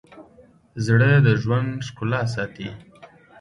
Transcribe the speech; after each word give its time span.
زړه 0.85 1.11
د 1.25 1.27
ژوند 1.41 1.69
ښکلا 1.87 2.21
ساتي. 2.33 2.69